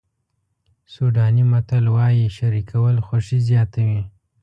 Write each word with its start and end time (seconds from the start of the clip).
سوډاني 0.93 1.43
متل 1.51 1.85
وایي 1.95 2.25
شریکول 2.37 2.95
خوښي 3.05 3.39
زیاتوي. 3.49 4.01